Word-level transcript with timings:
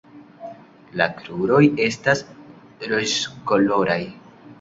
La 1.01 1.05
kruroj 1.19 1.59
estas 1.87 2.23
rozkoloraj. 2.93 3.99